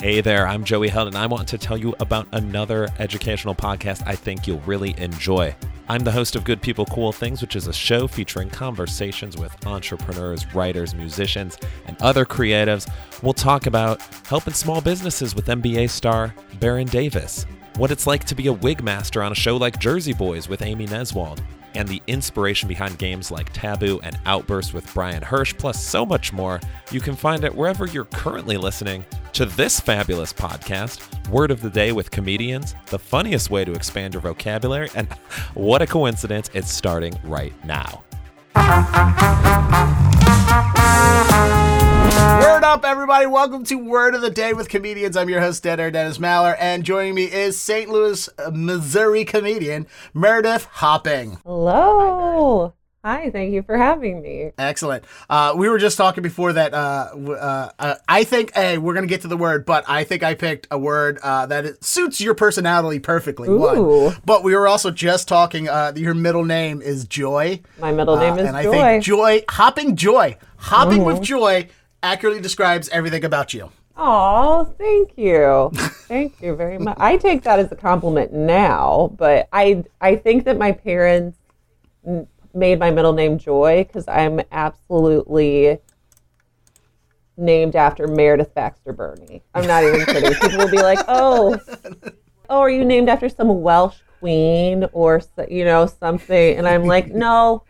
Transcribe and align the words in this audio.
Hey 0.00 0.20
there, 0.20 0.46
I'm 0.46 0.62
Joey 0.62 0.86
Held, 0.86 1.08
and 1.08 1.16
I 1.16 1.26
want 1.26 1.48
to 1.48 1.58
tell 1.58 1.76
you 1.76 1.92
about 1.98 2.28
another 2.30 2.86
educational 3.00 3.52
podcast 3.52 4.06
I 4.06 4.14
think 4.14 4.46
you'll 4.46 4.60
really 4.60 4.96
enjoy. 4.96 5.56
I'm 5.88 6.04
the 6.04 6.12
host 6.12 6.36
of 6.36 6.44
Good 6.44 6.62
People 6.62 6.86
Cool 6.86 7.10
Things, 7.10 7.42
which 7.42 7.56
is 7.56 7.66
a 7.66 7.72
show 7.72 8.06
featuring 8.06 8.48
conversations 8.48 9.36
with 9.36 9.66
entrepreneurs, 9.66 10.54
writers, 10.54 10.94
musicians, 10.94 11.58
and 11.86 12.00
other 12.00 12.24
creatives. 12.24 12.88
We'll 13.24 13.32
talk 13.32 13.66
about 13.66 14.00
helping 14.28 14.54
small 14.54 14.80
businesses 14.80 15.34
with 15.34 15.46
NBA 15.46 15.90
star 15.90 16.32
Baron 16.60 16.86
Davis, 16.86 17.44
what 17.74 17.90
it's 17.90 18.06
like 18.06 18.22
to 18.26 18.36
be 18.36 18.46
a 18.46 18.52
wig 18.52 18.84
master 18.84 19.20
on 19.20 19.32
a 19.32 19.34
show 19.34 19.56
like 19.56 19.80
Jersey 19.80 20.12
Boys 20.12 20.48
with 20.48 20.62
Amy 20.62 20.86
Neswald, 20.86 21.40
and 21.74 21.88
the 21.88 22.00
inspiration 22.06 22.68
behind 22.68 22.98
games 22.98 23.32
like 23.32 23.52
Taboo 23.52 23.98
and 24.04 24.16
Outburst 24.26 24.74
with 24.74 24.94
Brian 24.94 25.24
Hersch, 25.24 25.58
plus 25.58 25.84
so 25.84 26.06
much 26.06 26.32
more. 26.32 26.60
You 26.92 27.00
can 27.00 27.16
find 27.16 27.42
it 27.42 27.52
wherever 27.52 27.86
you're 27.86 28.04
currently 28.04 28.56
listening 28.56 29.04
to 29.38 29.46
this 29.46 29.78
fabulous 29.78 30.32
podcast, 30.32 31.28
Word 31.28 31.52
of 31.52 31.60
the 31.60 31.70
Day 31.70 31.92
with 31.92 32.10
Comedians, 32.10 32.74
the 32.86 32.98
funniest 32.98 33.50
way 33.50 33.64
to 33.64 33.72
expand 33.72 34.14
your 34.14 34.20
vocabulary. 34.20 34.88
And 34.96 35.06
what 35.54 35.80
a 35.80 35.86
coincidence, 35.86 36.50
it's 36.54 36.72
starting 36.72 37.16
right 37.22 37.52
now. 37.64 38.02
Word 42.40 42.64
up, 42.64 42.84
everybody. 42.84 43.26
Welcome 43.26 43.62
to 43.66 43.76
Word 43.76 44.16
of 44.16 44.22
the 44.22 44.30
Day 44.30 44.54
with 44.54 44.68
Comedians. 44.68 45.16
I'm 45.16 45.28
your 45.28 45.40
host, 45.40 45.62
Dead 45.62 45.76
Dennis 45.76 46.18
Maller, 46.18 46.56
and 46.58 46.82
joining 46.82 47.14
me 47.14 47.32
is 47.32 47.60
St. 47.60 47.88
Louis, 47.88 48.28
uh, 48.40 48.50
Missouri 48.52 49.24
comedian 49.24 49.86
Meredith 50.14 50.64
Hopping. 50.64 51.38
Hello. 51.44 52.37
Thank 53.30 53.52
you 53.52 53.62
for 53.62 53.76
having 53.76 54.22
me. 54.22 54.52
Excellent. 54.58 55.04
Uh, 55.28 55.54
we 55.56 55.68
were 55.68 55.78
just 55.78 55.96
talking 55.96 56.22
before 56.22 56.52
that. 56.52 56.74
Uh, 56.74 57.10
uh, 57.14 57.70
uh, 57.78 57.94
I 58.08 58.24
think, 58.24 58.54
hey, 58.54 58.78
we're 58.78 58.94
going 58.94 59.06
to 59.06 59.08
get 59.08 59.22
to 59.22 59.28
the 59.28 59.36
word, 59.36 59.64
but 59.64 59.84
I 59.88 60.04
think 60.04 60.22
I 60.22 60.34
picked 60.34 60.66
a 60.70 60.78
word 60.78 61.18
uh, 61.22 61.46
that 61.46 61.64
it 61.64 61.84
suits 61.84 62.20
your 62.20 62.34
personality 62.34 62.98
perfectly. 62.98 63.48
Ooh. 63.48 63.58
One. 63.58 64.16
But 64.24 64.44
we 64.44 64.54
were 64.54 64.68
also 64.68 64.90
just 64.90 65.28
talking, 65.28 65.68
uh, 65.68 65.92
your 65.96 66.14
middle 66.14 66.44
name 66.44 66.82
is 66.82 67.04
Joy. 67.04 67.60
My 67.78 67.92
middle 67.92 68.16
name 68.16 68.38
is 68.38 68.46
and 68.46 68.56
I 68.56 68.64
Joy. 68.64 68.72
think 68.72 69.04
Joy, 69.04 69.44
hopping 69.48 69.96
Joy, 69.96 70.36
hopping 70.56 71.04
with 71.04 71.22
Joy 71.22 71.68
accurately 72.02 72.40
describes 72.40 72.88
everything 72.90 73.24
about 73.24 73.54
you. 73.54 73.70
Oh, 73.96 74.72
thank 74.78 75.18
you. 75.18 75.70
thank 76.06 76.40
you 76.40 76.54
very 76.54 76.78
much. 76.78 76.96
I 77.00 77.16
take 77.16 77.42
that 77.42 77.58
as 77.58 77.72
a 77.72 77.76
compliment 77.76 78.32
now, 78.32 79.12
but 79.16 79.48
I 79.52 79.84
I 80.00 80.14
think 80.14 80.44
that 80.44 80.56
my 80.56 80.70
parents 80.70 81.36
made 82.54 82.78
my 82.78 82.90
middle 82.90 83.12
name 83.12 83.38
Joy 83.38 83.84
because 83.84 84.06
I'm 84.08 84.40
absolutely 84.52 85.78
named 87.36 87.76
after 87.76 88.06
Meredith 88.06 88.54
Baxter 88.54 88.92
Birney. 88.92 89.42
I'm 89.54 89.66
not 89.66 89.84
even 89.84 90.04
kidding. 90.04 90.34
People 90.34 90.58
will 90.58 90.70
be 90.70 90.82
like, 90.82 90.98
"Oh, 91.08 91.58
oh, 92.50 92.60
are 92.60 92.70
you 92.70 92.84
named 92.84 93.08
after 93.08 93.28
some 93.28 93.62
Welsh 93.62 93.98
queen 94.18 94.86
or 94.92 95.20
you 95.48 95.64
know 95.64 95.86
something?" 95.86 96.56
And 96.56 96.66
I'm 96.66 96.84
like, 96.84 97.08
"No, 97.08 97.62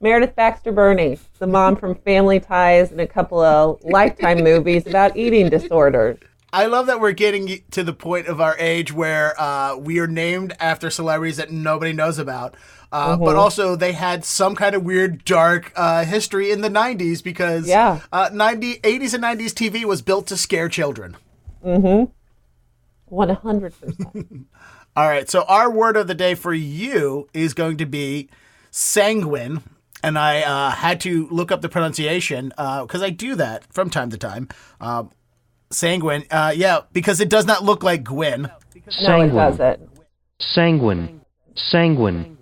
Meredith 0.00 0.34
Baxter 0.34 0.72
Birney, 0.72 1.18
the 1.38 1.46
mom 1.46 1.76
from 1.76 1.94
Family 1.94 2.40
Ties 2.40 2.90
and 2.90 3.00
a 3.00 3.06
couple 3.06 3.40
of 3.40 3.82
Lifetime 3.84 4.42
movies 4.42 4.86
about 4.86 5.16
eating 5.16 5.48
disorders." 5.48 6.18
I 6.52 6.66
love 6.66 6.86
that 6.86 7.00
we're 7.00 7.12
getting 7.12 7.62
to 7.70 7.84
the 7.84 7.92
point 7.92 8.26
of 8.26 8.40
our 8.40 8.56
age 8.58 8.92
where 8.92 9.40
uh, 9.40 9.76
we 9.76 9.98
are 10.00 10.06
named 10.06 10.54
after 10.58 10.90
celebrities 10.90 11.36
that 11.36 11.50
nobody 11.50 11.92
knows 11.92 12.18
about. 12.18 12.56
Uh, 12.92 13.16
But 13.16 13.36
also, 13.36 13.76
they 13.76 13.92
had 13.92 14.24
some 14.24 14.56
kind 14.56 14.74
of 14.74 14.82
weird, 14.82 15.24
dark 15.24 15.72
uh, 15.76 16.04
history 16.04 16.50
in 16.50 16.60
the 16.60 16.68
90s 16.68 17.22
because 17.22 17.68
Yeah. 17.68 18.00
uh, 18.12 18.30
90, 18.32 18.78
80s 18.80 19.14
and 19.14 19.22
90s 19.22 19.52
TV 19.54 19.84
was 19.84 20.02
built 20.02 20.26
to 20.28 20.36
scare 20.36 20.68
children. 20.68 21.16
One 23.06 23.28
hundred 23.36 23.74
percent. 23.80 24.46
All 24.96 25.08
right, 25.08 25.28
so 25.30 25.42
our 25.44 25.70
word 25.70 25.96
of 25.96 26.06
the 26.08 26.14
day 26.14 26.34
for 26.34 26.52
you 26.52 27.28
is 27.32 27.54
going 27.54 27.76
to 27.78 27.86
be 27.86 28.28
sanguine. 28.70 29.62
And 30.02 30.18
I 30.18 30.40
uh, 30.42 30.70
had 30.70 31.00
to 31.02 31.28
look 31.30 31.52
up 31.52 31.60
the 31.60 31.68
pronunciation 31.68 32.48
because 32.56 33.02
I 33.02 33.10
do 33.10 33.34
that 33.36 33.70
from 33.72 33.90
time 33.90 34.10
to 34.10 34.16
time. 34.18 34.48
Um, 34.80 35.10
sanguine, 35.70 36.24
uh, 36.30 36.52
yeah, 36.54 36.80
because 36.92 37.20
it 37.20 37.28
does 37.28 37.46
not 37.46 37.64
look 37.64 37.82
like 37.82 38.04
Gwyn. 38.04 38.50
No, 39.02 39.20
it 39.22 39.28
doesn't. 39.30 39.88
Sanguine. 40.38 41.20
Sanguine. 41.54 42.36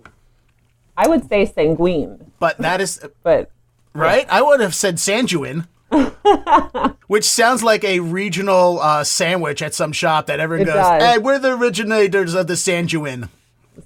I 0.97 1.07
would 1.07 1.29
say 1.29 1.45
sanguine, 1.45 2.31
But 2.39 2.57
that 2.57 2.81
is 2.81 2.99
but 3.23 3.51
right. 3.93 4.25
I 4.29 4.41
would 4.41 4.59
have 4.59 4.75
said 4.75 4.95
Sanjuin, 4.95 5.67
which 7.07 7.23
sounds 7.23 7.63
like 7.63 7.83
a 7.85 7.99
regional 8.01 8.79
uh, 8.81 9.03
sandwich 9.03 9.61
at 9.61 9.73
some 9.73 9.93
shop 9.93 10.25
that 10.25 10.39
everyone 10.39 10.63
It 10.67 10.71
goes, 10.71 10.75
does. 10.75 11.03
"Hey, 11.03 11.17
we're 11.17 11.39
the 11.39 11.57
originators 11.57 12.33
of 12.33 12.47
the 12.47 12.55
Sanjuin." 12.55 13.29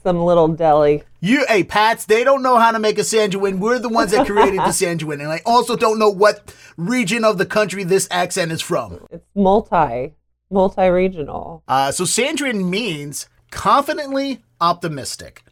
some 0.02 0.24
little 0.24 0.48
deli. 0.48 1.04
You, 1.24 1.46
hey, 1.48 1.64
Pats, 1.64 2.04
they 2.04 2.26
don't 2.26 2.44
know 2.44 2.58
how 2.58 2.72
to 2.72 2.80
make 2.80 2.98
a 2.98 3.02
Sanjuin. 3.02 3.60
We're 3.60 3.80
the 3.80 3.88
ones 3.88 4.12
that 4.12 4.28
created 4.28 4.60
the 4.60 4.74
Sanjuin, 4.74 5.22
and 5.22 5.32
I 5.32 5.40
also 5.46 5.78
don't 5.78 5.98
know 5.98 6.10
what 6.10 6.54
region 6.76 7.24
of 7.24 7.38
the 7.38 7.46
country 7.46 7.86
this 7.86 8.10
accent 8.12 8.52
is 8.52 8.62
from. 8.62 9.00
It's 9.10 9.26
multi, 9.34 10.16
multi-regional. 10.52 11.64
Uh, 11.66 11.94
so 11.94 12.04
Sanjuin 12.04 12.70
means 12.70 13.30
confidently 13.52 14.44
optimistic. 14.60 15.46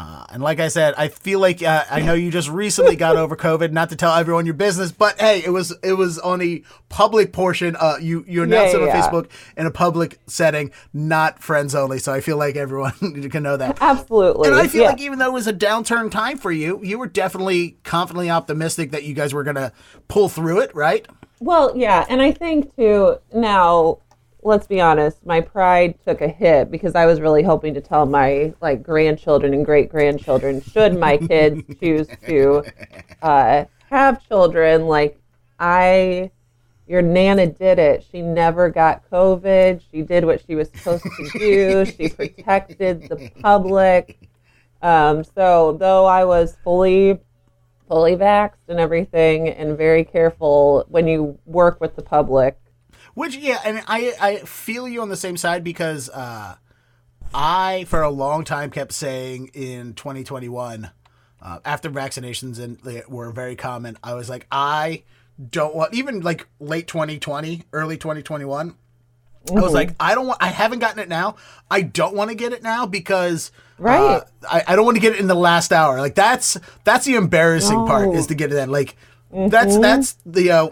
Uh, 0.00 0.24
and 0.30 0.40
like 0.40 0.60
I 0.60 0.68
said, 0.68 0.94
I 0.96 1.08
feel 1.08 1.40
like 1.40 1.60
uh, 1.60 1.84
I 1.90 2.02
know 2.02 2.14
you 2.14 2.30
just 2.30 2.48
recently 2.48 2.94
got 2.94 3.16
over 3.16 3.34
COVID. 3.34 3.72
Not 3.72 3.88
to 3.90 3.96
tell 3.96 4.14
everyone 4.14 4.46
your 4.46 4.54
business, 4.54 4.92
but 4.92 5.20
hey, 5.20 5.42
it 5.44 5.50
was 5.50 5.74
it 5.82 5.94
was 5.94 6.20
on 6.20 6.40
a 6.40 6.62
public 6.88 7.32
portion. 7.32 7.74
Uh, 7.74 7.96
you 8.00 8.24
you 8.28 8.44
announced 8.44 8.74
Yeah, 8.74 8.78
it 8.78 8.82
on 8.82 8.88
yeah. 8.94 9.10
Facebook 9.10 9.28
in 9.56 9.66
a 9.66 9.72
public 9.72 10.20
setting, 10.28 10.70
not 10.92 11.42
friends 11.42 11.74
only. 11.74 11.98
So 11.98 12.12
I 12.12 12.20
feel 12.20 12.36
like 12.36 12.54
everyone 12.54 12.92
can 13.30 13.42
know 13.42 13.56
that. 13.56 13.78
Absolutely. 13.80 14.48
And 14.48 14.56
I 14.56 14.68
feel 14.68 14.82
Yeah. 14.82 14.90
like 14.90 15.00
even 15.00 15.18
though 15.18 15.26
it 15.30 15.32
was 15.32 15.48
a 15.48 15.52
downturn 15.52 16.12
time 16.12 16.38
for 16.38 16.52
you, 16.52 16.80
you 16.84 16.96
were 16.96 17.08
definitely 17.08 17.76
confidently 17.82 18.30
optimistic 18.30 18.92
that 18.92 19.02
you 19.02 19.14
guys 19.14 19.34
were 19.34 19.42
gonna 19.42 19.72
pull 20.06 20.28
through 20.28 20.60
it, 20.60 20.72
right? 20.76 21.08
Well, 21.40 21.76
yeah, 21.76 22.06
and 22.08 22.22
I 22.22 22.30
think 22.30 22.74
too 22.76 23.16
now, 23.34 23.98
let's 24.42 24.66
be 24.66 24.80
honest, 24.80 25.24
my 25.26 25.40
pride 25.40 25.98
took 26.04 26.20
a 26.20 26.28
hit 26.28 26.70
because 26.70 26.94
I 26.94 27.06
was 27.06 27.20
really 27.20 27.42
hoping 27.42 27.74
to 27.74 27.80
tell 27.80 28.06
my 28.06 28.54
like 28.60 28.82
grandchildren 28.82 29.54
and 29.54 29.64
great 29.64 29.90
grandchildren, 29.90 30.60
should 30.60 30.98
my 30.98 31.16
kids 31.28 31.62
choose 31.80 32.08
to 32.26 32.64
uh, 33.22 33.64
have 33.90 34.26
children, 34.28 34.86
like 34.86 35.20
I 35.58 36.30
your 36.86 37.02
nana 37.02 37.46
did 37.46 37.78
it. 37.78 38.04
She 38.10 38.22
never 38.22 38.70
got 38.70 39.08
COVID. 39.10 39.82
She 39.90 40.02
did 40.02 40.24
what 40.24 40.42
she 40.46 40.54
was 40.54 40.70
supposed 40.70 41.04
to 41.04 41.30
do. 41.38 41.84
she 41.84 42.08
protected 42.16 43.08
the 43.08 43.30
public. 43.40 44.18
Um, 44.80 45.22
so 45.22 45.76
though 45.78 46.06
I 46.06 46.24
was 46.24 46.56
fully 46.64 47.18
fully 47.88 48.16
vaxxed 48.16 48.68
and 48.68 48.78
everything 48.78 49.48
and 49.48 49.76
very 49.76 50.04
careful 50.04 50.84
when 50.88 51.08
you 51.08 51.38
work 51.46 51.80
with 51.80 51.96
the 51.96 52.02
public. 52.02 52.58
Which 53.18 53.34
yeah, 53.36 53.58
and 53.64 53.82
I 53.88 54.14
I 54.20 54.36
feel 54.36 54.86
you 54.86 55.02
on 55.02 55.08
the 55.08 55.16
same 55.16 55.36
side 55.36 55.64
because 55.64 56.08
uh, 56.08 56.54
I 57.34 57.84
for 57.88 58.00
a 58.02 58.10
long 58.10 58.44
time 58.44 58.70
kept 58.70 58.92
saying 58.92 59.50
in 59.54 59.94
2021 59.94 60.88
uh, 61.42 61.58
after 61.64 61.90
vaccinations 61.90 62.60
and 62.60 62.78
they 62.84 63.02
were 63.08 63.32
very 63.32 63.56
common, 63.56 63.98
I 64.04 64.14
was 64.14 64.30
like 64.30 64.46
I 64.52 65.02
don't 65.50 65.74
want 65.74 65.94
even 65.94 66.20
like 66.20 66.46
late 66.60 66.86
2020, 66.86 67.64
early 67.72 67.96
2021. 67.96 68.76
I 69.50 69.52
was 69.52 69.72
like, 69.72 69.96
I 69.98 70.14
don't 70.14 70.28
want. 70.28 70.40
I 70.40 70.48
haven't 70.48 70.78
gotten 70.78 71.00
it 71.00 71.08
now. 71.08 71.34
I 71.68 71.82
don't 71.82 72.14
want 72.14 72.30
to 72.30 72.36
get 72.36 72.52
it 72.52 72.62
now 72.62 72.86
because 72.86 73.50
Right. 73.78 73.98
uh, 73.98 74.20
I, 74.48 74.62
I 74.68 74.76
don't 74.76 74.84
want 74.84 74.96
to 74.96 75.00
get 75.00 75.14
it 75.14 75.18
in 75.18 75.26
the 75.26 75.34
last 75.34 75.72
hour. 75.72 75.98
Like 75.98 76.14
that's 76.14 76.56
that's 76.84 77.04
the 77.04 77.16
embarrassing 77.16 77.84
part 77.84 78.14
is 78.14 78.28
to 78.28 78.36
get 78.36 78.52
it 78.52 78.58
in. 78.58 78.70
Like 78.70 78.94
that's 79.32 79.76
that's 79.78 80.16
the 80.24 80.50
uh, 80.52 80.68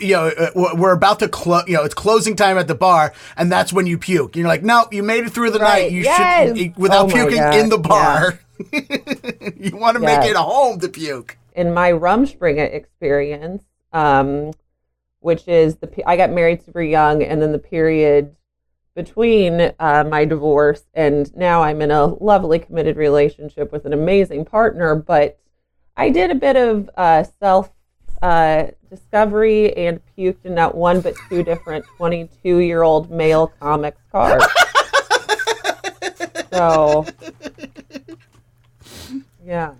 you 0.00 0.14
know 0.14 0.26
uh, 0.28 0.50
we're- 0.54 0.74
we're 0.76 0.92
about 0.92 1.18
to 1.20 1.28
close. 1.28 1.64
You 1.66 1.74
know 1.74 1.84
it's 1.84 1.94
closing 1.94 2.36
time 2.36 2.58
at 2.58 2.68
the 2.68 2.74
bar, 2.74 3.12
and 3.36 3.50
that's 3.50 3.72
when 3.72 3.86
you 3.86 3.98
puke. 3.98 4.36
You're 4.36 4.48
like, 4.48 4.62
no, 4.62 4.86
you 4.90 5.02
made 5.02 5.24
it 5.24 5.30
through 5.30 5.50
the 5.50 5.58
Right. 5.58 5.82
night. 5.84 5.92
You 5.92 6.02
Yes. 6.02 6.56
should 6.56 6.76
without 6.76 7.06
Oh 7.06 7.12
puking 7.12 7.38
God. 7.38 7.54
in 7.54 7.68
the 7.68 7.78
bar. 7.78 8.38
you 8.72 9.76
want 9.76 9.94
to 9.96 10.00
make 10.00 10.20
Yes. 10.22 10.30
it 10.30 10.36
home 10.36 10.78
to 10.80 10.88
puke. 10.88 11.36
In 11.54 11.74
my 11.74 11.90
Rumspringa 11.92 12.72
experience, 12.72 13.62
um, 13.92 14.52
which 15.20 15.46
is 15.48 15.76
the 15.76 15.90
I 16.08 16.16
got 16.16 16.30
married 16.30 16.62
super 16.64 16.82
young, 16.82 17.22
and 17.22 17.40
then 17.42 17.52
the 17.52 17.58
period 17.58 18.34
between 18.94 19.72
uh, 19.80 20.04
my 20.08 20.24
divorce 20.24 20.84
and 20.92 21.34
now 21.34 21.62
I'm 21.62 21.80
in 21.80 21.90
a 21.90 22.06
lovely 22.06 22.58
committed 22.58 22.96
relationship 22.96 23.72
with 23.72 23.86
an 23.86 23.92
amazing 23.94 24.44
partner. 24.44 24.94
But 24.94 25.38
I 25.96 26.10
did 26.10 26.30
a 26.30 26.34
bit 26.34 26.56
of 26.56 26.90
uh, 26.96 27.24
self 27.40 27.70
uh, 28.22 28.68
discovery 28.88 29.76
and 29.76 30.00
puked 30.16 30.44
in 30.44 30.54
not 30.54 30.74
one 30.74 31.00
but 31.00 31.14
two 31.28 31.42
different 31.42 31.84
22 31.96 32.58
year 32.58 32.82
old 32.82 33.10
male 33.10 33.48
comics 33.60 34.00
cars. 34.10 34.42
so, 36.52 37.04
yeah. 39.44 39.74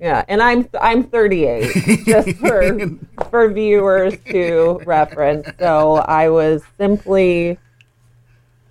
Yeah, 0.00 0.24
and 0.28 0.40
I'm 0.40 0.68
I'm 0.80 1.02
38, 1.02 2.04
just 2.04 2.30
for 2.38 2.78
for 3.30 3.48
viewers 3.48 4.14
to 4.30 4.80
reference. 4.86 5.48
So 5.58 5.96
I 5.96 6.28
was 6.28 6.62
simply 6.78 7.58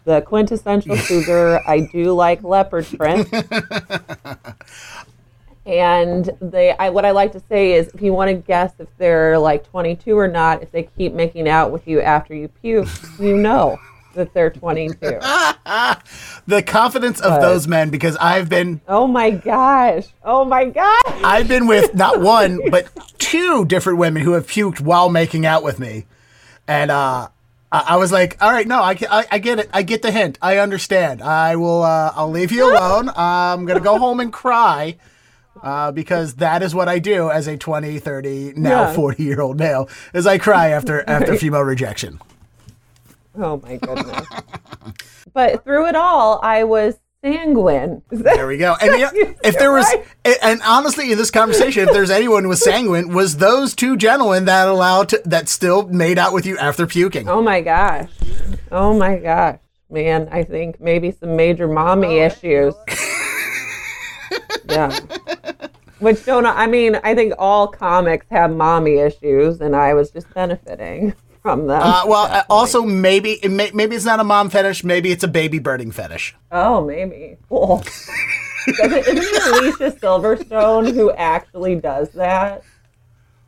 the 0.06 0.22
quintessential 0.22 0.96
cougar. 0.96 1.60
I 1.68 1.82
do 1.82 2.14
like 2.14 2.44
leopard 2.44 2.88
print. 2.98 3.28
And 5.68 6.30
they, 6.40 6.72
I, 6.78 6.90
what 6.90 7.04
I 7.04 7.12
like 7.12 7.34
to 7.34 7.42
say 7.50 7.74
is, 7.74 7.90
if 7.94 8.02
you 8.02 8.14
want 8.14 8.30
to 8.30 8.36
guess 8.36 8.72
if 8.80 8.88
they're 8.98 9.38
like 9.38 9.70
22 9.70 10.18
or 10.18 10.28
not, 10.30 10.64
if 10.64 10.72
they 10.72 10.84
keep 10.84 11.12
making 11.14 11.50
out 11.50 11.72
with 11.72 11.86
you 11.88 12.00
after 12.00 12.34
you 12.34 12.48
puke, 12.48 12.88
you 13.20 13.36
know 13.36 13.78
that 14.16 14.34
they're 14.34 14.50
22. 14.50 15.20
The 16.48 16.64
confidence 16.64 17.20
of 17.20 17.42
those 17.42 17.68
men, 17.68 17.90
because 17.90 18.16
I've 18.16 18.48
been 18.48 18.80
Oh 18.88 19.06
my 19.06 19.32
gosh! 19.32 20.06
Oh 20.24 20.46
my 20.46 20.64
gosh! 20.64 21.02
I've 21.06 21.50
been 21.50 21.68
with 21.68 21.94
not 21.94 22.22
one 22.22 22.70
but 22.72 22.88
two 23.18 23.66
different 23.66 24.00
women 24.00 24.24
who 24.24 24.32
have 24.32 24.48
puked 24.48 24.80
while 24.80 25.10
making 25.10 25.46
out 25.46 25.62
with 25.62 25.78
me, 25.78 26.06
and 26.70 26.90
uh, 26.90 27.28
I, 27.70 27.84
I 27.90 27.96
was 27.98 28.14
like, 28.14 28.38
"All 28.42 28.50
right, 28.50 28.66
no, 28.66 28.82
I, 28.82 28.94
get- 28.94 29.12
I, 29.12 29.26
I 29.30 29.40
get 29.40 29.60
it. 29.60 29.70
I 29.74 29.82
get 29.84 30.02
the 30.02 30.12
hint. 30.12 30.40
I 30.42 30.60
understand. 30.60 31.22
I 31.22 31.58
will. 31.58 31.84
Uh, 31.84 32.14
I'll 32.16 32.32
leave 32.32 32.54
you 32.54 32.72
alone. 32.72 33.10
I'm 33.14 33.66
gonna 33.66 33.82
go 33.82 34.00
home 34.00 34.22
and 34.22 34.32
cry." 34.32 34.96
Uh, 35.64 35.92
because 35.92 36.36
that 36.36 36.62
is 36.64 36.74
what 36.76 36.88
I 36.88 37.00
do 37.00 37.30
as 37.30 37.48
a 37.48 37.58
20, 37.58 38.00
30, 38.00 38.54
now 38.56 38.84
Yeah. 38.88 38.94
40 38.94 39.24
year 39.24 39.42
old 39.42 39.58
male, 39.60 39.90
is 40.14 40.26
I 40.28 40.38
cry 40.38 40.70
after 40.70 41.04
after 41.10 41.36
female 41.38 41.62
rejection. 41.62 42.20
Oh 43.38 43.62
my 43.64 43.78
goodness! 43.78 44.28
but 45.34 45.64
through 45.64 45.88
it 45.88 45.96
all, 45.96 46.40
I 46.42 46.64
was 46.64 46.96
sanguine. 47.24 48.02
There 48.10 48.48
we 48.48 48.58
go. 48.58 48.76
And 48.82 48.92
you 49.00 49.24
know, 49.26 49.34
if 49.44 49.58
there 49.60 49.72
was, 49.72 49.86
Right. 50.26 50.38
and 50.42 50.62
honestly, 50.66 51.12
in 51.12 51.18
this 51.18 51.30
conversation, 51.32 51.88
if 51.88 51.94
there's 51.94 52.10
anyone 52.10 52.44
who 52.44 52.50
was 52.50 52.64
sanguine, 52.64 53.14
was 53.14 53.38
those 53.38 53.76
two 53.76 53.96
gentlemen 53.98 54.46
that 54.46 54.68
allowed 54.68 55.10
to, 55.10 55.22
that 55.26 55.50
still 55.50 55.88
made 55.88 56.18
out 56.18 56.34
with 56.34 56.46
you 56.46 56.58
after 56.58 56.88
puking. 56.88 57.28
Oh 57.30 57.42
my 57.42 57.62
gosh! 57.62 58.10
Oh 58.72 58.98
my 58.98 59.18
gosh, 59.18 59.60
man! 59.90 60.30
I 60.32 60.44
think 60.44 60.80
maybe 60.80 61.12
some 61.12 61.36
major 61.36 61.68
mommy 61.68 62.18
issues. 62.20 62.74
Yeah. 64.70 65.00
Which 66.00 66.26
don't 66.26 66.46
I 66.46 66.68
mean? 66.68 67.00
I 67.04 67.16
think 67.16 67.34
all 67.40 67.68
comics 67.68 68.28
have 68.30 68.52
mommy 68.52 68.98
issues, 68.98 69.62
and 69.62 69.76
I 69.76 69.94
was 69.94 70.12
just 70.12 70.32
benefiting 70.34 71.16
from 71.42 71.68
them. 71.68 71.82
Uh, 71.82 72.04
well, 72.06 72.26
uh, 72.26 72.44
also 72.50 72.84
maybe 72.84 73.40
it 73.44 73.50
may, 73.50 73.72
maybe 73.74 73.96
it's 73.96 74.06
not 74.06 74.20
a 74.20 74.24
mom 74.24 74.50
fetish. 74.50 74.84
Maybe 74.84 75.12
it's 75.12 75.24
a 75.24 75.28
baby 75.28 75.60
birding 75.60 75.92
fetish. 75.92 76.36
oh, 76.52 76.86
maybe. 76.86 77.38
Cool. 77.50 77.84
Isn't 78.68 78.94
it 78.94 79.48
Alicia 79.48 79.98
Silverstone 79.98 80.94
who 80.94 81.12
actually 81.12 81.76
does 81.76 82.10
that? 82.10 82.64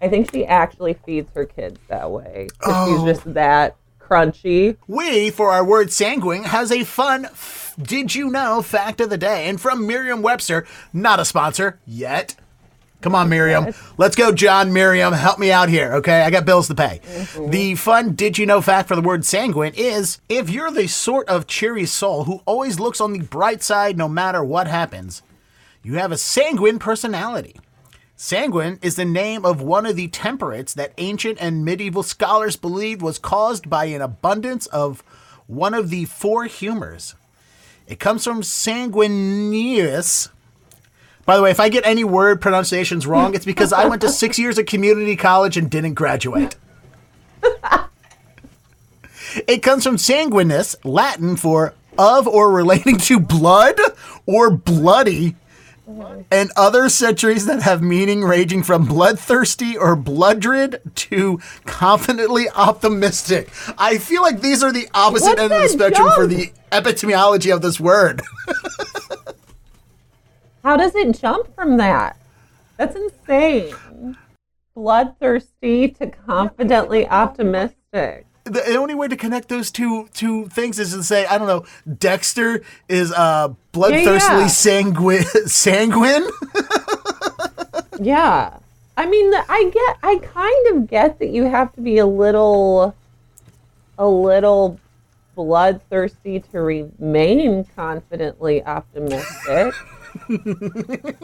I 0.01 0.07
think 0.07 0.31
she 0.31 0.45
actually 0.45 0.93
feeds 1.05 1.29
her 1.33 1.45
kids 1.45 1.79
that 1.89 2.09
way. 2.09 2.47
Oh. 2.63 3.05
She's 3.05 3.15
just 3.15 3.33
that 3.33 3.75
crunchy. 3.99 4.77
We, 4.87 5.29
for 5.29 5.51
our 5.51 5.63
word 5.63 5.91
sanguine, 5.91 6.43
has 6.43 6.71
a 6.71 6.83
fun 6.85 7.25
did 7.81 8.13
you 8.13 8.29
know 8.29 8.61
fact 8.61 9.01
of 9.01 9.09
the 9.09 9.17
day. 9.17 9.47
And 9.47 9.59
from 9.59 9.87
Merriam 9.87 10.21
Webster, 10.21 10.65
not 10.93 11.19
a 11.19 11.25
sponsor 11.25 11.79
yet. 11.85 12.35
Come 13.01 13.15
on, 13.15 13.29
Miriam. 13.29 13.73
Let's 13.97 14.15
go, 14.15 14.33
John. 14.33 14.73
Miriam, 14.73 15.13
help 15.13 15.39
me 15.39 15.51
out 15.51 15.69
here, 15.69 15.93
okay? 15.95 16.21
I 16.21 16.29
got 16.29 16.45
bills 16.45 16.67
to 16.67 16.75
pay. 16.75 16.99
Mm-hmm. 17.03 17.49
The 17.49 17.75
fun 17.75 18.13
did 18.13 18.37
you 18.37 18.45
know 18.45 18.61
fact 18.61 18.89
for 18.89 18.95
the 18.95 19.01
word 19.01 19.23
sanguine 19.23 19.73
is 19.75 20.19
if 20.27 20.49
you're 20.49 20.71
the 20.71 20.87
sort 20.87 21.29
of 21.29 21.47
cheery 21.47 21.85
soul 21.85 22.25
who 22.25 22.41
always 22.45 22.79
looks 22.79 22.99
on 22.99 23.13
the 23.13 23.19
bright 23.19 23.63
side 23.63 23.97
no 23.97 24.09
matter 24.09 24.43
what 24.43 24.67
happens, 24.67 25.21
you 25.81 25.93
have 25.93 26.11
a 26.11 26.17
sanguine 26.17 26.77
personality. 26.79 27.57
Sanguine 28.17 28.79
is 28.81 28.97
the 28.97 29.05
name 29.05 29.45
of 29.45 29.61
one 29.61 29.85
of 29.85 29.95
the 29.95 30.09
temperates 30.09 30.73
that 30.73 30.91
ancient 30.97 31.37
and 31.39 31.63
medieval 31.63 32.03
scholars 32.03 32.57
believed 32.57 33.01
was 33.01 33.17
caused 33.17 33.69
by 33.69 33.85
an 33.85 34.01
abundance 34.01 34.65
of 34.67 35.01
one 35.47 35.73
of 35.73 35.89
the 35.89 36.03
four 36.03 36.43
humors. 36.43 37.15
It 37.89 37.99
comes 37.99 38.23
from 38.23 38.43
sanguineous. 38.43 40.29
By 41.25 41.35
the 41.35 41.43
way, 41.43 41.49
if 41.49 41.59
I 41.59 41.69
get 41.69 41.85
any 41.85 42.03
word 42.03 42.39
pronunciations 42.39 43.07
wrong, 43.07 43.33
it's 43.33 43.45
because 43.45 43.73
I 43.73 43.85
went 43.87 44.01
to 44.03 44.09
six 44.09 44.37
years 44.37 44.59
of 44.59 44.67
community 44.67 45.15
college 45.15 45.57
and 45.57 45.69
didn't 45.71 45.95
graduate. 45.95 46.55
It 49.47 49.63
comes 49.63 49.83
from 49.83 49.97
sanguinis, 49.97 50.75
Latin 50.83 51.35
for 51.35 51.73
of 51.97 52.27
or 52.27 52.51
relating 52.51 52.97
to 52.97 53.19
blood 53.19 53.79
or 54.25 54.49
bloody, 54.51 55.35
and 56.31 56.51
other 56.55 56.89
centuries 56.89 57.45
that 57.45 57.61
have 57.61 57.81
meaning 57.81 58.23
ranging 58.23 58.63
from 58.63 58.85
bloodthirsty 58.85 59.77
or 59.77 59.95
bloodred 59.95 60.81
to 60.95 61.39
confidently 61.65 62.49
optimistic. 62.49 63.49
I 63.77 63.97
feel 63.97 64.21
like 64.21 64.41
these 64.41 64.63
are 64.63 64.71
the 64.71 64.87
opposite 64.93 65.37
What's 65.37 65.41
end 65.41 65.53
of 65.53 65.61
the 65.61 65.69
spectrum 65.69 66.09
for 66.15 66.27
the 66.27 66.51
epitymology 66.71 67.53
of 67.53 67.61
this 67.61 67.79
word. 67.79 68.21
How 70.63 70.77
does 70.77 70.95
it 70.95 71.19
jump 71.19 71.53
from 71.55 71.77
that? 71.77 72.17
That's 72.77 72.95
insane. 72.95 74.17
Bloodthirsty 74.75 75.89
to 75.89 76.07
confidently 76.07 77.07
optimistic. 77.07 78.25
The 78.45 78.75
only 78.75 78.95
way 78.95 79.07
to 79.07 79.15
connect 79.15 79.49
those 79.49 79.71
two 79.71 80.09
two 80.13 80.47
things 80.47 80.79
is 80.79 80.93
to 80.93 81.03
say 81.03 81.25
I 81.25 81.37
don't 81.37 81.47
know. 81.47 81.65
Dexter 81.97 82.61
is 82.87 83.11
uh 83.11 83.49
bloodthirstily 83.73 84.41
yeah. 84.41 84.47
sanguine. 84.47 85.23
Sanguine. 85.45 86.27
Yeah. 88.01 88.57
I 88.97 89.05
mean, 89.05 89.33
I 89.33 89.71
get, 89.73 89.97
I 90.03 90.17
kind 90.19 90.67
of 90.77 90.89
get 90.89 91.19
that 91.19 91.29
you 91.29 91.45
have 91.45 91.73
to 91.75 91.81
be 91.81 91.97
a 91.97 92.05
little, 92.05 92.95
a 93.97 94.07
little 94.07 94.79
bloodthirsty 95.35 96.39
to 96.51 96.61
remain 96.61 97.65
confidently 97.75 98.63
optimistic. 98.63 99.73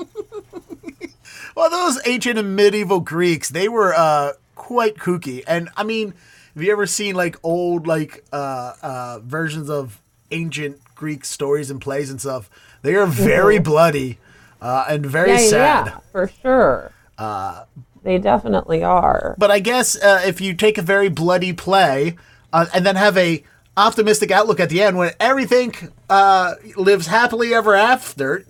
Well, 1.56 1.70
those 1.70 2.00
ancient 2.06 2.38
and 2.38 2.54
medieval 2.54 3.00
Greeks, 3.00 3.48
they 3.48 3.70
were 3.70 3.94
uh 3.94 4.34
quite 4.56 4.98
kooky. 4.98 5.42
And 5.48 5.70
I 5.78 5.84
mean, 5.84 6.14
have 6.56 6.64
you 6.64 6.72
ever 6.72 6.88
seen 6.88 7.16
like 7.16 7.38
old 7.44 7.86
like 7.86 8.24
uh 8.32 8.74
uh 8.82 9.20
versions 9.24 9.70
of 9.70 10.02
ancient 10.32 10.80
Greek 10.96 11.26
stories 11.26 11.70
and 11.70 11.80
plays 11.82 12.10
and 12.10 12.20
stuff? 12.20 12.50
They 12.82 12.96
are 12.96 13.06
very 13.06 13.60
bloody 13.60 14.20
uh 14.62 14.86
and 14.88 15.06
very 15.06 15.32
yeah, 15.32 15.38
sad. 15.38 15.86
yeah, 15.88 16.00
for 16.12 16.32
sure. 16.42 16.92
Uh, 17.18 17.66
they 18.04 18.20
definitely 18.20 18.84
are. 18.84 19.36
But 19.38 19.52
I 19.52 19.60
guess 19.60 19.96
uh, 19.96 20.22
if 20.26 20.40
you 20.40 20.54
take 20.54 20.78
a 20.78 20.82
very 20.82 21.10
bloody 21.10 21.54
play 21.54 22.18
uh, 22.54 22.68
and 22.74 22.86
then 22.86 22.96
have 22.96 23.18
a 23.18 23.44
optimistic 23.76 24.32
outlook 24.32 24.60
at 24.60 24.70
the 24.70 24.84
end 24.84 24.98
when 24.98 25.12
everything 25.20 25.74
uh, 26.10 26.54
lives 26.78 27.08
happily 27.08 27.54
ever 27.54 27.74
after, 27.74 28.46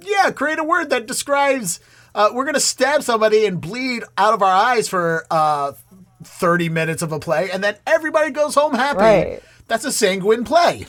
yeah, 0.00 0.30
create 0.30 0.58
a 0.58 0.64
word 0.64 0.90
that 0.90 1.06
describes 1.06 1.80
uh, 2.14 2.30
we're 2.32 2.44
going 2.44 2.54
to 2.54 2.60
stab 2.60 3.02
somebody 3.02 3.46
and 3.46 3.60
bleed 3.60 4.02
out 4.16 4.34
of 4.34 4.42
our 4.42 4.52
eyes 4.52 4.88
for 4.88 5.26
uh, 5.30 5.72
30 6.22 6.68
minutes 6.68 7.02
of 7.02 7.12
a 7.12 7.18
play 7.18 7.50
and 7.50 7.62
then 7.64 7.76
everybody 7.86 8.30
goes 8.30 8.54
home 8.54 8.74
happy. 8.74 8.98
Right. 8.98 9.42
That's 9.68 9.84
a 9.84 9.92
sanguine 9.92 10.44
play. 10.44 10.86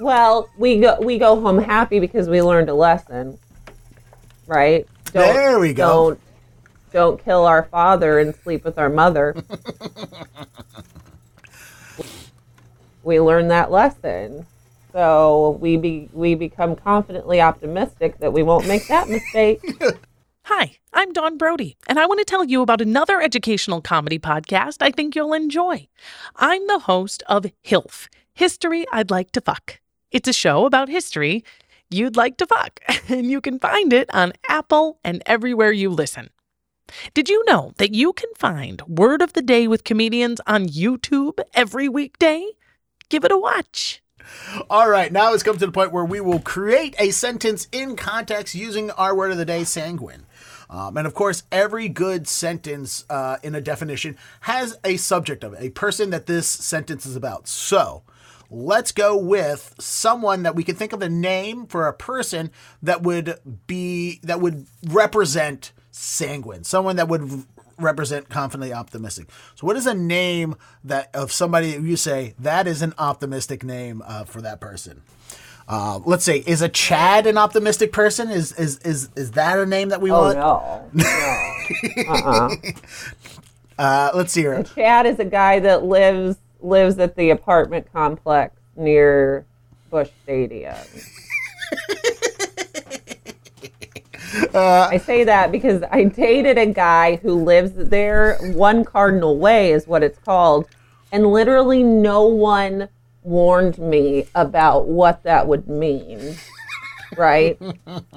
Well, 0.00 0.48
we 0.56 0.78
go 0.78 1.00
we 1.00 1.18
go 1.18 1.40
home 1.40 1.58
happy 1.58 1.98
because 1.98 2.28
we 2.28 2.40
learned 2.40 2.68
a 2.68 2.74
lesson, 2.74 3.38
right? 4.46 4.86
Don't, 5.12 5.34
There 5.34 5.58
we 5.58 5.72
go. 5.72 5.86
Don't 6.10 6.20
don't 6.92 7.22
kill 7.22 7.44
our 7.44 7.64
father 7.64 8.18
and 8.18 8.34
sleep 8.34 8.64
with 8.64 8.78
our 8.78 8.88
mother. 8.88 9.36
we 13.02 13.20
learned 13.20 13.50
that 13.50 13.70
lesson, 13.70 14.46
so 14.92 15.58
we 15.60 15.76
be 15.76 16.08
we 16.12 16.34
become 16.34 16.76
confidently 16.76 17.40
optimistic 17.40 18.18
that 18.18 18.32
we 18.32 18.42
won't 18.42 18.66
make 18.66 18.86
that 18.88 19.08
mistake. 19.08 19.60
Hi, 20.50 20.78
I'm 20.94 21.12
Dawn 21.12 21.36
Brody, 21.36 21.76
and 21.88 21.98
I 21.98 22.06
want 22.06 22.20
to 22.20 22.24
tell 22.24 22.42
you 22.42 22.62
about 22.62 22.80
another 22.80 23.20
educational 23.20 23.82
comedy 23.82 24.18
podcast 24.18 24.78
I 24.80 24.90
think 24.90 25.14
you'll 25.14 25.34
enjoy. 25.34 25.88
I'm 26.36 26.66
the 26.66 26.78
host 26.78 27.22
of 27.26 27.44
HILF, 27.62 28.08
History 28.32 28.86
I'd 28.90 29.10
Like 29.10 29.30
to 29.32 29.42
Fuck. 29.42 29.80
It's 30.10 30.26
a 30.26 30.32
show 30.32 30.64
about 30.64 30.88
history 30.88 31.44
you'd 31.90 32.16
like 32.16 32.38
to 32.38 32.46
fuck, 32.46 32.80
and 33.10 33.30
you 33.30 33.42
can 33.42 33.58
find 33.58 33.92
it 33.92 34.08
on 34.14 34.32
Apple 34.48 34.98
and 35.04 35.22
everywhere 35.26 35.70
you 35.70 35.90
listen. 35.90 36.30
Did 37.12 37.28
you 37.28 37.44
know 37.46 37.74
that 37.76 37.94
you 37.94 38.14
can 38.14 38.30
find 38.34 38.80
Word 38.88 39.20
of 39.20 39.34
the 39.34 39.42
Day 39.42 39.68
with 39.68 39.84
comedians 39.84 40.40
on 40.46 40.64
YouTube 40.64 41.40
every 41.52 41.90
weekday? 41.90 42.52
Give 43.10 43.24
it 43.24 43.32
a 43.32 43.36
watch. 43.36 44.02
All 44.70 44.88
right, 44.88 45.12
now 45.12 45.32
it's 45.32 45.42
come 45.42 45.58
to 45.58 45.66
the 45.66 45.72
point 45.72 45.92
where 45.92 46.04
we 46.04 46.20
will 46.20 46.40
create 46.40 46.94
a 46.98 47.10
sentence 47.10 47.68
in 47.70 47.96
context 47.96 48.54
using 48.54 48.90
our 48.92 49.14
word 49.14 49.30
of 49.30 49.38
the 49.38 49.44
day, 49.44 49.64
sanguine. 49.64 50.24
Um, 50.70 50.96
and 50.96 51.06
of 51.06 51.14
course, 51.14 51.44
every 51.50 51.88
good 51.88 52.28
sentence 52.28 53.04
uh, 53.08 53.38
in 53.42 53.54
a 53.54 53.60
definition 53.60 54.16
has 54.40 54.78
a 54.84 54.96
subject 54.96 55.44
of 55.44 55.54
it, 55.54 55.62
a 55.62 55.70
person 55.70 56.10
that 56.10 56.26
this 56.26 56.46
sentence 56.46 57.06
is 57.06 57.16
about. 57.16 57.48
So 57.48 58.02
let's 58.50 58.92
go 58.92 59.16
with 59.16 59.74
someone 59.78 60.42
that 60.42 60.54
we 60.54 60.64
can 60.64 60.74
think 60.74 60.92
of 60.92 61.02
a 61.02 61.08
name 61.08 61.66
for 61.66 61.86
a 61.86 61.92
person 61.92 62.50
that 62.82 63.02
would 63.02 63.38
be 63.66 64.20
that 64.22 64.40
would 64.40 64.66
represent 64.86 65.72
sanguine, 65.90 66.64
someone 66.64 66.96
that 66.96 67.08
would 67.08 67.44
represent 67.78 68.28
confidently 68.28 68.72
optimistic. 68.72 69.30
So, 69.54 69.66
what 69.66 69.76
is 69.76 69.86
a 69.86 69.94
name 69.94 70.56
that 70.84 71.14
of 71.14 71.32
somebody 71.32 71.70
you 71.70 71.96
say 71.96 72.34
that 72.38 72.66
is 72.66 72.82
an 72.82 72.94
optimistic 72.98 73.64
name 73.64 74.02
uh, 74.04 74.24
for 74.24 74.40
that 74.42 74.60
person? 74.60 75.02
Uh, 75.68 76.00
let's 76.06 76.24
say, 76.24 76.38
is 76.46 76.62
a 76.62 76.68
Chad 76.68 77.26
an 77.26 77.36
optimistic 77.36 77.92
person? 77.92 78.30
Is 78.30 78.52
is 78.52 78.78
is 78.78 79.10
is 79.16 79.32
that 79.32 79.58
a 79.58 79.66
name 79.66 79.90
that 79.90 80.00
we 80.00 80.10
Oh 80.10 80.22
want? 80.34 80.38
no, 80.38 80.88
no. 80.94 82.04
Uh-uh. 82.08 82.54
Uh, 83.78 84.10
let's 84.12 84.32
see 84.32 84.40
here. 84.40 84.60
Chad 84.64 85.06
is 85.06 85.20
a 85.20 85.24
guy 85.24 85.60
that 85.60 85.84
lives 85.84 86.36
lives 86.60 86.98
at 86.98 87.14
the 87.14 87.30
apartment 87.30 87.86
complex 87.92 88.56
near 88.74 89.44
Busch 89.88 90.08
Stadium. 90.24 90.74
I 94.54 94.98
say 94.98 95.24
that 95.24 95.50
because 95.52 95.82
I 95.90 96.04
dated 96.04 96.58
a 96.58 96.66
guy 96.66 97.16
who 97.16 97.34
lives 97.44 97.72
there. 97.74 98.36
One 98.54 98.84
Cardinal 98.84 99.38
Way 99.38 99.72
is 99.72 99.86
what 99.86 100.02
it's 100.02 100.18
called, 100.18 100.66
and 101.12 101.26
literally 101.26 101.82
no 101.84 102.26
one 102.26 102.88
warned 103.28 103.78
me 103.78 104.26
about 104.34 104.88
what 104.88 105.22
that 105.24 105.46
would 105.46 105.68
mean. 105.68 106.36
Right? 107.16 107.60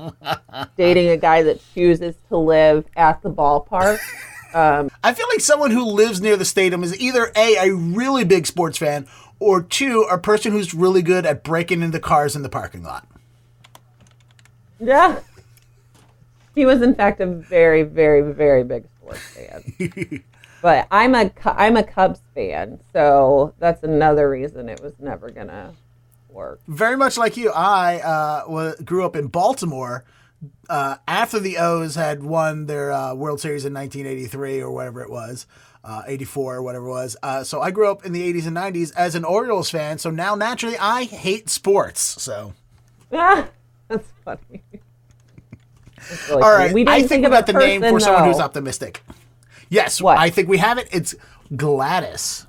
Dating 0.78 1.10
a 1.10 1.18
guy 1.18 1.44
that 1.44 1.62
chooses 1.74 2.16
to 2.30 2.38
live 2.38 2.86
at 2.96 3.22
the 3.22 3.30
ballpark. 3.30 4.00
Um, 4.54 4.92
I 5.02 5.14
feel 5.14 5.28
like 5.30 5.40
someone 5.40 5.72
who 5.72 5.86
lives 5.86 6.20
near 6.20 6.36
the 6.36 6.44
stadium 6.44 6.84
is 6.84 7.00
either 7.00 7.32
a 7.38 7.70
a 7.70 7.74
really 7.74 8.26
big 8.26 8.46
sports 8.46 8.78
fan 8.78 9.08
or 9.40 9.64
two 9.64 10.02
a 10.12 10.18
person 10.18 10.52
who's 10.52 10.74
really 10.74 11.02
good 11.02 11.26
at 11.26 11.42
breaking 11.42 11.82
into 11.82 12.02
cars 12.02 12.36
in 12.36 12.42
the 12.42 12.50
parking 12.50 12.84
lot. 12.84 13.08
Yeah. 14.78 15.20
He 16.54 16.66
was 16.66 16.82
in 16.82 16.96
fact 16.96 17.22
a 17.22 17.28
very, 17.28 17.84
very, 17.84 18.34
very 18.34 18.66
big 18.66 18.84
sports 18.98 19.22
fan. 19.22 20.24
but 20.62 20.88
I'm 20.92 21.16
a 21.16 21.32
I'm 21.46 21.78
a 21.78 21.84
Cubs 21.84 22.22
fan, 22.36 22.80
so 22.94 23.54
that's 23.60 23.84
another 23.84 24.30
reason 24.30 24.70
it 24.70 24.82
was 24.82 24.94
never 25.00 25.30
gonna 25.30 25.74
work. 26.30 26.60
Very 26.68 26.96
much 26.98 27.18
like 27.18 27.38
you, 27.38 27.52
I 27.52 28.00
uh, 28.00 28.44
wa- 28.48 28.74
grew 28.84 29.06
up 29.06 29.16
in 29.16 29.28
Baltimore. 29.28 30.04
Uh, 30.70 30.96
after 31.08 31.40
the 31.40 31.58
O's 31.60 31.94
had 31.96 32.24
won 32.24 32.66
their 32.66 32.92
uh, 32.92 33.14
World 33.14 33.40
Series 33.40 33.64
in 33.64 33.74
1983 33.76 34.60
or 34.62 34.72
whatever 34.72 35.02
it 35.04 35.10
was, 35.12 35.46
uh, 35.84 36.02
84 36.08 36.56
or 36.56 36.62
whatever 36.64 36.88
it 36.88 36.90
was. 36.90 37.16
Uh, 37.22 37.44
so 37.44 37.62
I 37.62 37.70
grew 37.70 37.92
up 37.92 38.04
in 38.06 38.12
the 38.12 38.22
80s 38.34 38.48
and 38.48 38.58
90s 38.58 38.92
as 38.96 39.14
an 39.14 39.24
Orioles 39.24 39.70
fan. 39.70 40.00
So 40.00 40.10
now 40.10 40.34
naturally 40.34 40.78
I 40.80 41.04
hate 41.04 41.48
sports. 41.50 42.02
So 42.02 42.54
Ah, 43.14 43.50
that's 43.88 44.08
funny. 44.26 44.64
That's 46.10 46.30
really 46.30 46.42
all 46.42 46.58
funny. 46.58 46.74
right, 46.74 46.88
I 46.90 47.00
think 47.04 47.10
think 47.10 47.22
we 47.22 47.26
of 47.28 47.32
got 47.32 47.50
a 47.50 47.54
the 47.54 47.60
name 47.60 47.82
for 47.82 48.00
someone 48.00 48.24
who's 48.24 48.40
optimistic. 48.40 49.04
Yes, 49.72 50.02
What? 50.02 50.18
I 50.18 50.30
think 50.30 50.50
we 50.50 50.58
have 50.58 50.78
it. 50.78 50.90
It's 50.92 51.16
Gladys. 51.56 52.46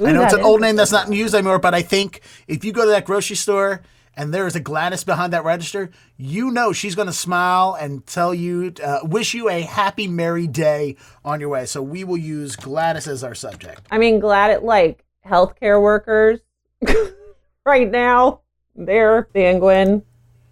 Ooh, 0.00 0.06
I 0.06 0.12
know 0.12 0.22
it's 0.22 0.34
an 0.34 0.42
old 0.42 0.60
name 0.60 0.76
that's 0.76 0.92
not 0.92 1.12
used 1.12 1.34
anymore, 1.34 1.58
but 1.58 1.74
I 1.74 1.82
think 1.82 2.20
if 2.46 2.64
you 2.64 2.72
go 2.72 2.84
to 2.84 2.90
that 2.90 3.04
grocery 3.04 3.36
store 3.36 3.82
and 4.14 4.32
there 4.32 4.46
is 4.46 4.54
a 4.54 4.60
Gladys 4.60 5.04
behind 5.04 5.32
that 5.32 5.44
register, 5.44 5.90
you 6.18 6.50
know 6.50 6.72
she's 6.72 6.94
going 6.94 7.06
to 7.06 7.14
smile 7.14 7.76
and 7.80 8.06
tell 8.06 8.34
you, 8.34 8.74
uh, 8.84 9.00
wish 9.04 9.32
you 9.32 9.48
a 9.48 9.62
happy, 9.62 10.06
merry 10.06 10.46
day 10.46 10.96
on 11.24 11.40
your 11.40 11.48
way. 11.48 11.64
So 11.64 11.82
we 11.82 12.04
will 12.04 12.18
use 12.18 12.56
Gladys 12.56 13.08
as 13.08 13.24
our 13.24 13.34
subject. 13.34 13.86
I 13.90 13.98
mean, 13.98 14.20
glad 14.20 14.50
it 14.50 14.62
like 14.62 15.04
healthcare 15.26 15.80
workers 15.80 16.40
right 17.64 17.90
now. 17.90 18.40
They're 18.74 19.28
sanguine. 19.32 20.02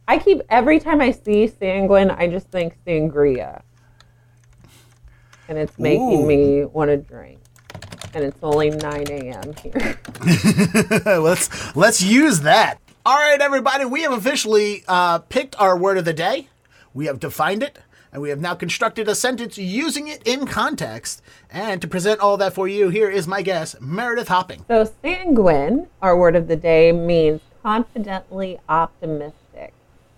I 0.08 0.18
keep 0.18 0.40
every 0.48 0.80
time 0.80 1.00
I 1.00 1.12
see 1.12 1.46
sanguine, 1.46 2.10
I 2.10 2.28
just 2.28 2.50
think 2.50 2.76
sangria, 2.86 3.62
and 5.50 5.58
it's 5.58 5.76
making 5.78 6.22
Ooh. 6.22 6.26
me 6.26 6.64
want 6.64 6.90
to 6.90 6.96
drink. 6.96 7.40
And 8.14 8.24
it's 8.24 8.38
only 8.42 8.70
9 8.70 9.06
a.m. 9.10 9.52
here. 9.62 9.98
let's 11.20 11.76
let's 11.76 12.00
use 12.00 12.40
that. 12.40 12.78
All 13.04 13.16
right, 13.16 13.40
everybody, 13.40 13.84
we 13.84 14.02
have 14.02 14.12
officially 14.12 14.84
uh, 14.88 15.18
picked 15.18 15.58
our 15.60 15.76
word 15.76 15.98
of 15.98 16.04
the 16.04 16.12
day. 16.12 16.48
We 16.94 17.06
have 17.06 17.18
defined 17.20 17.62
it, 17.62 17.80
and 18.12 18.22
we 18.22 18.30
have 18.30 18.40
now 18.40 18.54
constructed 18.54 19.08
a 19.08 19.14
sentence 19.14 19.58
using 19.58 20.08
it 20.08 20.22
in 20.26 20.46
context. 20.46 21.22
And 21.50 21.80
to 21.82 21.88
present 21.88 22.20
all 22.20 22.36
that 22.36 22.52
for 22.52 22.68
you, 22.68 22.88
here 22.88 23.10
is 23.10 23.26
my 23.26 23.42
guest, 23.42 23.80
Meredith 23.80 24.28
Hopping. 24.28 24.64
So, 24.68 24.90
sanguine, 25.02 25.88
our 26.00 26.16
word 26.16 26.36
of 26.36 26.46
the 26.46 26.56
day, 26.56 26.92
means 26.92 27.40
confidently 27.62 28.58
optimistic. 28.68 29.72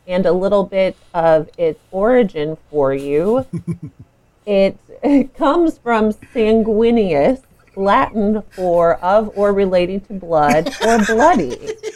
And 0.06 0.26
a 0.26 0.32
little 0.32 0.64
bit 0.64 0.96
of 1.14 1.48
its 1.56 1.80
origin 1.90 2.58
for 2.70 2.92
you. 2.92 3.46
it, 4.46 4.78
it 5.02 5.34
comes 5.37 5.78
from 5.78 6.12
sanguineous, 6.32 7.40
Latin 7.75 8.42
for 8.50 8.96
of 8.96 9.30
or 9.34 9.52
relating 9.52 10.00
to 10.02 10.12
blood 10.12 10.70
or 10.84 10.99
bloody. 11.04 11.75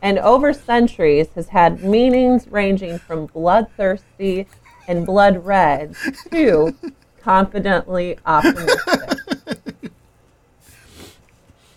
And 0.00 0.18
over 0.20 0.52
centuries 0.52 1.26
has 1.34 1.48
had 1.48 1.82
meanings 1.82 2.46
ranging 2.48 2.98
from 2.98 3.26
bloodthirsty 3.26 4.46
and 4.86 5.04
blood 5.04 5.44
red 5.44 5.96
to 6.30 6.74
confidently 7.20 8.16
optimistic. 8.24 9.18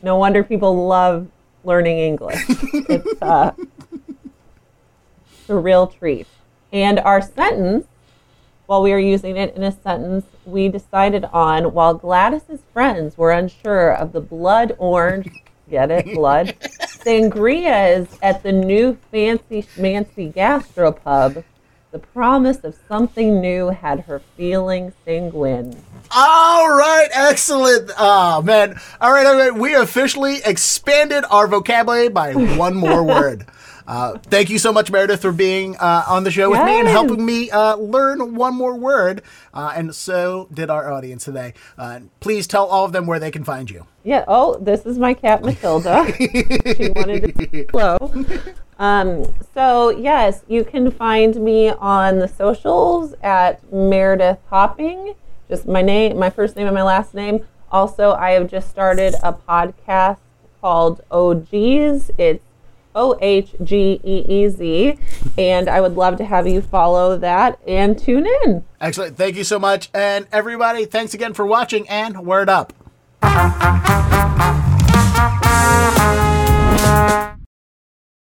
No 0.03 0.17
wonder 0.17 0.43
people 0.43 0.87
love 0.87 1.27
learning 1.63 1.97
English. 1.97 2.43
It's 2.47 3.21
uh, 3.21 3.53
a 5.49 5.55
real 5.55 5.87
treat. 5.87 6.27
And 6.71 6.99
our 6.99 7.21
sentence, 7.21 7.87
while 8.71 8.83
we 8.83 8.91
were 8.91 8.99
using 8.99 9.35
it 9.35 9.53
in 9.53 9.63
a 9.63 9.71
sentence, 9.83 10.25
we 10.45 10.69
decided 10.69 11.25
on 11.33 11.73
while 11.73 11.93
Gladys's 11.93 12.61
friends 12.71 13.17
were 13.17 13.31
unsure 13.31 13.93
of 13.93 14.13
the 14.13 14.21
blood 14.21 14.73
orange, 14.77 15.29
get 15.69 15.91
it, 15.91 16.15
blood, 16.15 16.55
sangrias 16.81 18.07
at 18.21 18.43
the 18.43 18.53
new 18.53 18.97
fancy 19.11 19.63
schmancy 19.63 20.33
gastropub, 20.33 21.43
the 21.91 21.99
promise 21.99 22.59
of 22.59 22.73
something 22.87 23.41
new 23.41 23.67
had 23.67 23.99
her 23.99 24.21
feeling 24.37 24.93
sanguine. 25.03 25.75
All 26.09 26.69
right, 26.69 27.09
excellent. 27.11 27.91
Oh 27.97 28.41
man. 28.41 28.79
All 29.01 29.11
right, 29.11 29.27
all 29.27 29.35
right. 29.35 29.53
We 29.53 29.75
officially 29.75 30.37
expanded 30.45 31.25
our 31.29 31.45
vocabulary 31.45 32.07
by 32.07 32.35
one 32.35 32.77
more 32.77 33.03
word. 33.17 33.45
Uh, 33.87 34.17
thank 34.23 34.49
you 34.49 34.59
so 34.59 34.71
much, 34.71 34.91
Meredith, 34.91 35.21
for 35.21 35.31
being 35.31 35.75
uh, 35.77 36.03
on 36.07 36.23
the 36.23 36.31
show 36.31 36.49
with 36.49 36.63
me 36.63 36.79
and 36.79 36.87
helping 36.87 37.25
me 37.25 37.49
uh, 37.51 37.75
learn 37.75 38.35
one 38.35 38.53
more 38.55 38.75
word. 38.75 39.21
Uh, 39.53 39.73
and 39.75 39.93
so 39.95 40.47
did 40.53 40.69
our 40.69 40.91
audience 40.91 41.25
today. 41.25 41.53
Uh, 41.77 42.01
please 42.19 42.47
tell 42.47 42.65
all 42.65 42.85
of 42.85 42.91
them 42.91 43.05
where 43.05 43.19
they 43.19 43.31
can 43.31 43.43
find 43.43 43.69
you. 43.69 43.85
Yeah. 44.03 44.25
Oh, 44.27 44.57
this 44.59 44.85
is 44.85 44.97
my 44.97 45.13
cat 45.13 45.43
Matilda. 45.43 46.05
she 46.17 46.89
wanted 46.89 47.37
to 47.37 47.67
hello. 47.71 48.13
Um, 48.79 49.31
so 49.53 49.89
yes, 49.89 50.43
you 50.47 50.63
can 50.63 50.89
find 50.89 51.35
me 51.35 51.69
on 51.69 52.17
the 52.17 52.27
socials 52.27 53.13
at 53.21 53.71
Meredith 53.71 54.39
Hopping. 54.49 55.13
Just 55.49 55.67
my 55.67 55.81
name, 55.81 56.17
my 56.17 56.29
first 56.29 56.55
name 56.55 56.65
and 56.65 56.73
my 56.73 56.81
last 56.81 57.13
name. 57.13 57.45
Also, 57.71 58.13
I 58.13 58.31
have 58.31 58.49
just 58.49 58.69
started 58.69 59.13
a 59.21 59.33
podcast 59.33 60.17
called 60.61 61.01
OGs. 61.11 62.11
It's 62.17 62.43
O 62.95 63.17
H 63.21 63.55
G 63.63 63.99
E 64.03 64.25
E 64.27 64.49
Z. 64.49 64.97
And 65.37 65.69
I 65.69 65.81
would 65.81 65.95
love 65.95 66.17
to 66.17 66.25
have 66.25 66.47
you 66.47 66.61
follow 66.61 67.17
that 67.17 67.59
and 67.67 67.97
tune 67.97 68.27
in. 68.43 68.63
Excellent. 68.79 69.17
Thank 69.17 69.35
you 69.35 69.43
so 69.43 69.59
much. 69.59 69.89
And 69.93 70.27
everybody, 70.31 70.85
thanks 70.85 71.13
again 71.13 71.33
for 71.33 71.45
watching 71.45 71.87
and 71.89 72.25
word 72.25 72.49
up. 72.49 72.73